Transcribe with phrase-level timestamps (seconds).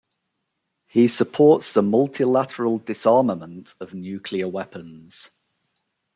[0.87, 5.29] He supports the multilateral disarmament of nuclear weapons.